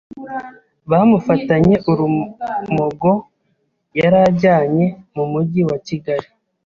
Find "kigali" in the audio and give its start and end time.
5.87-6.27